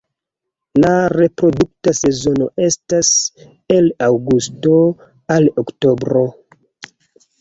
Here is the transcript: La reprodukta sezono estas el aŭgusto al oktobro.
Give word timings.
La 0.83 0.93
reprodukta 1.11 1.93
sezono 1.97 2.47
estas 2.69 3.11
el 3.77 3.93
aŭgusto 4.09 4.81
al 5.37 5.49
oktobro. 5.65 6.25